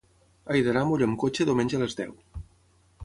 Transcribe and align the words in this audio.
He 0.55 0.61
d'anar 0.67 0.83
a 0.85 0.87
Molló 0.91 1.07
amb 1.09 1.19
cotxe 1.25 1.47
diumenge 1.49 1.79
a 1.81 1.83
les 1.85 1.99
deu. 2.01 2.17